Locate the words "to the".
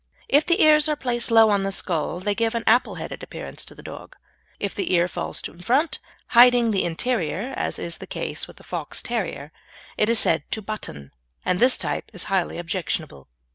3.65-3.83